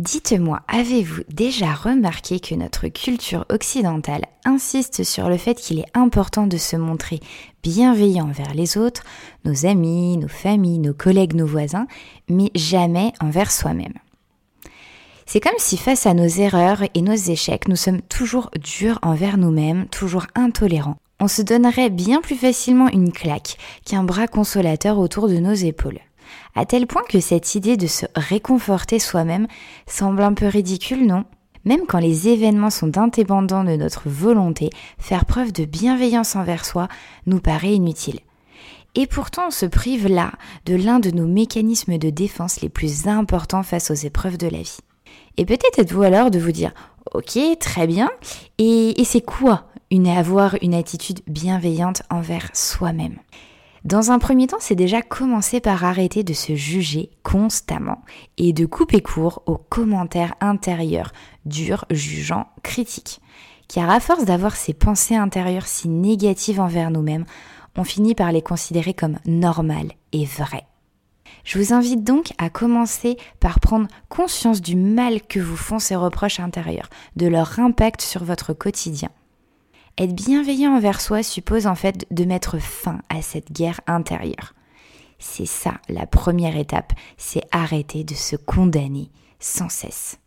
[0.00, 6.46] Dites-moi, avez-vous déjà remarqué que notre culture occidentale insiste sur le fait qu'il est important
[6.46, 7.20] de se montrer
[7.62, 9.02] bienveillant envers les autres,
[9.44, 11.86] nos amis, nos familles, nos collègues, nos voisins,
[12.30, 13.92] mais jamais envers soi-même?
[15.26, 19.36] C'est comme si face à nos erreurs et nos échecs, nous sommes toujours durs envers
[19.36, 20.96] nous-mêmes, toujours intolérants.
[21.20, 26.00] On se donnerait bien plus facilement une claque qu'un bras consolateur autour de nos épaules
[26.54, 29.46] à tel point que cette idée de se réconforter soi-même
[29.86, 31.24] semble un peu ridicule, non?
[31.64, 36.88] Même quand les événements sont indépendants de notre volonté, faire preuve de bienveillance envers soi
[37.26, 38.20] nous paraît inutile.
[38.94, 40.32] Et pourtant, on se prive là
[40.66, 44.62] de l'un de nos mécanismes de défense les plus importants face aux épreuves de la
[44.62, 44.78] vie.
[45.36, 46.72] Et peut-être êtes-vous alors de vous dire,
[47.14, 48.10] ok, très bien,
[48.58, 49.66] et, c'est quoi
[50.16, 53.18] avoir une attitude bienveillante envers soi-même?
[53.84, 58.02] Dans un premier temps, c'est déjà commencer par arrêter de se juger constamment
[58.36, 61.12] et de couper court aux commentaires intérieurs,
[61.46, 63.20] durs, jugeants, critiques.
[63.68, 67.24] Car à force d'avoir ces pensées intérieures si négatives envers nous-mêmes,
[67.76, 70.66] on finit par les considérer comme normales et vraies.
[71.44, 75.96] Je vous invite donc à commencer par prendre conscience du mal que vous font ces
[75.96, 79.08] reproches intérieurs, de leur impact sur votre quotidien.
[79.98, 84.54] Être bienveillant envers soi suppose en fait de mettre fin à cette guerre intérieure.
[85.18, 90.18] C'est ça la première étape, c'est arrêter de se condamner sans cesse.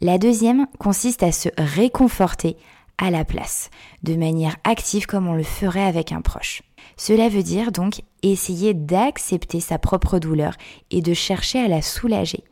[0.00, 2.56] La deuxième consiste à se réconforter
[2.98, 3.70] à la place,
[4.02, 6.62] de manière active comme on le ferait avec un proche.
[6.96, 10.54] Cela veut dire donc essayer d'accepter sa propre douleur
[10.90, 12.44] et de chercher à la soulager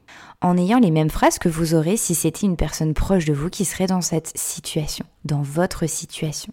[0.44, 3.48] en ayant les mêmes phrases que vous aurez si c'était une personne proche de vous
[3.48, 6.52] qui serait dans cette situation, dans votre situation.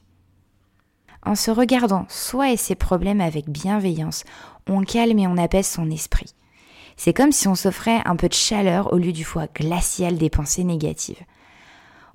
[1.24, 4.24] En se regardant soi et ses problèmes avec bienveillance,
[4.68, 6.34] on calme et on apaise son esprit.
[6.96, 10.30] C'est comme si on s'offrait un peu de chaleur au lieu du foie glacial des
[10.30, 11.22] pensées négatives.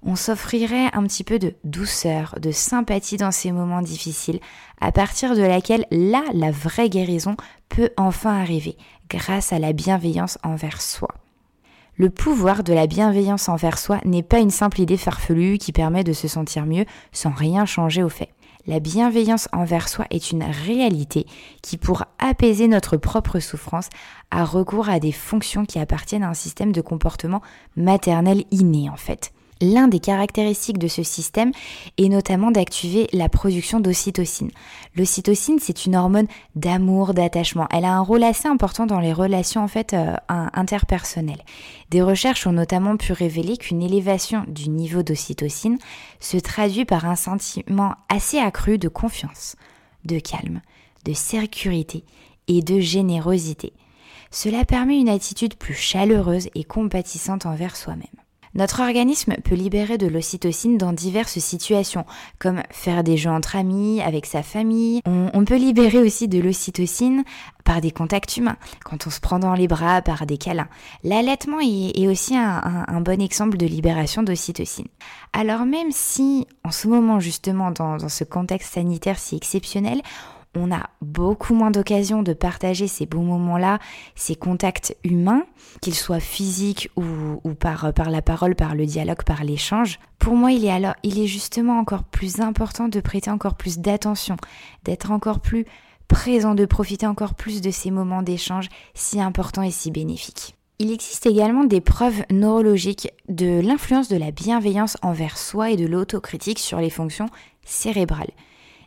[0.02, 4.40] On s'offrirait un petit peu de douceur, de sympathie dans ces moments difficiles,
[4.80, 7.36] à partir de laquelle là, la vraie guérison
[7.68, 8.76] peut enfin arriver,
[9.08, 11.08] grâce à la bienveillance envers soi.
[11.98, 16.04] Le pouvoir de la bienveillance envers soi n'est pas une simple idée farfelue qui permet
[16.04, 18.28] de se sentir mieux sans rien changer au fait.
[18.66, 21.24] La bienveillance envers soi est une réalité
[21.62, 23.88] qui, pour apaiser notre propre souffrance,
[24.30, 27.42] a recours à des fonctions qui appartiennent à un système de comportement
[27.76, 29.32] maternel inné en fait.
[29.62, 31.50] L'un des caractéristiques de ce système
[31.96, 34.50] est notamment d'activer la production d'ocytocine.
[34.96, 37.66] L'ocytocine, c'est une hormone d'amour, d'attachement.
[37.70, 41.42] Elle a un rôle assez important dans les relations en fait euh, interpersonnelles.
[41.90, 45.78] Des recherches ont notamment pu révéler qu'une élévation du niveau d'ocytocine
[46.20, 49.56] se traduit par un sentiment assez accru de confiance,
[50.04, 50.60] de calme,
[51.06, 52.04] de sécurité
[52.46, 53.72] et de générosité.
[54.30, 58.25] Cela permet une attitude plus chaleureuse et compatissante envers soi-même.
[58.56, 62.06] Notre organisme peut libérer de l'ocytocine dans diverses situations,
[62.38, 65.02] comme faire des jeux entre amis, avec sa famille.
[65.04, 67.22] On, peut libérer aussi de l'ocytocine
[67.64, 70.68] par des contacts humains, quand on se prend dans les bras, par des câlins.
[71.04, 74.88] L'allaitement est, aussi un, bon exemple de libération d'ocytocine.
[75.34, 80.00] Alors même si, en ce moment justement, dans, ce contexte sanitaire si exceptionnel,
[80.54, 83.78] on a beaucoup moins d'occasions de partager ces bons moments-là,
[84.14, 85.44] ces contacts humains,
[85.80, 89.98] qu'ils soient physiques ou, par, par la parole, par le dialogue, par l'échange.
[90.18, 93.78] Pour moi, il est alors, il est justement encore plus important de prêter encore plus
[93.78, 94.36] d'attention,
[94.84, 95.66] d'être encore plus
[96.08, 100.54] présent, de profiter encore plus de ces moments d'échange si importants et si bénéfiques.
[100.78, 105.86] Il existe également des preuves neurologiques de l'influence de la bienveillance envers soi et de
[105.86, 107.30] l'autocritique sur les fonctions
[107.64, 108.30] cérébrales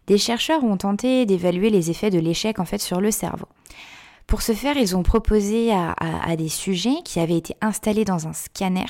[0.10, 3.46] des chercheurs ont tenté d'évaluer les effets de l'échec en fait sur le cerveau.
[4.26, 8.34] Pour ce faire, ils ont proposé à, des sujets qui avaient été installés dans un
[8.34, 8.86] scanner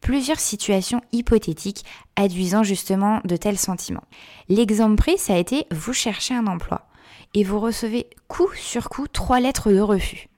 [0.00, 1.84] plusieurs situations hypothétiques
[2.16, 4.04] adduisant justement de tels sentiments.
[4.50, 6.86] L'exemple pris, ça a été vous cherchez un emploi
[7.32, 10.28] et vous recevez coup sur coup trois lettres de refus.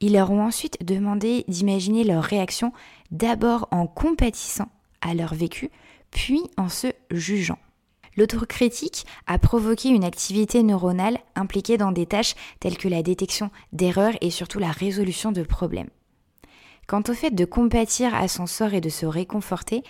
[0.00, 2.72] Ils leur ont ensuite demandé d'imaginer leur réaction
[3.10, 4.68] d'abord en compatissant
[5.00, 5.70] à leur vécu,
[6.12, 7.58] puis en se jugeant.
[8.16, 14.14] L'autocritique a provoqué une activité neuronale impliquée dans des tâches telles que la détection d'erreurs
[14.20, 15.88] et surtout la résolution de problèmes.
[16.86, 19.82] Quant au fait de compatir à son sort et de se réconforter,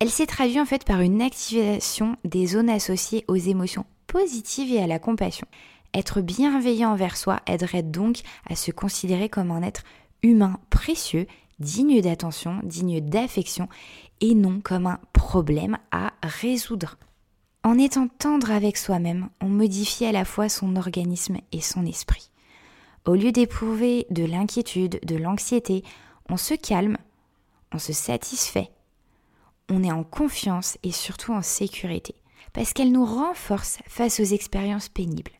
[0.00, 4.82] elle s'est traduite en fait par une activation des zones associées aux émotions positives et
[4.82, 5.46] à la compassion.
[5.94, 9.84] Être bienveillant envers soi aiderait donc à se considérer comme un être
[10.24, 11.28] humain précieux,
[11.60, 13.68] digne d'attention, digne d'affection,
[14.20, 16.96] et non comme un problème à résoudre.
[17.66, 22.30] En étant tendre avec soi-même, on modifie à la fois son organisme et son esprit.
[23.06, 25.82] Au lieu d'éprouver de l'inquiétude, de l'anxiété,
[26.28, 26.98] on se calme,
[27.72, 28.70] on se satisfait,
[29.70, 32.14] on est en confiance et surtout en sécurité,
[32.52, 35.32] parce qu'elle nous renforce face aux expériences pénibles.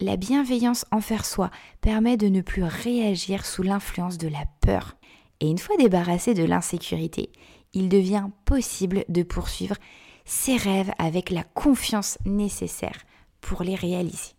[0.00, 1.50] La bienveillance envers soi
[1.80, 4.96] permet de ne plus réagir sous l'influence de la peur.
[5.40, 7.30] Et une fois débarrassé de l'insécurité,
[7.72, 9.76] il devient possible de poursuivre
[10.24, 12.98] ses rêves avec la confiance nécessaire
[13.40, 14.34] pour les réaliser.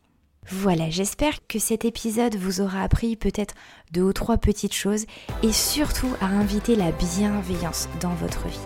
[0.49, 3.53] Voilà, j'espère que cet épisode vous aura appris peut-être
[3.91, 5.05] deux ou trois petites choses
[5.43, 8.57] et surtout à inviter la bienveillance dans votre vie.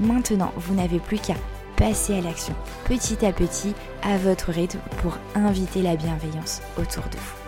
[0.00, 1.36] Maintenant, vous n'avez plus qu'à
[1.76, 2.54] passer à l'action
[2.86, 7.43] petit à petit à votre rythme pour inviter la bienveillance autour de vous.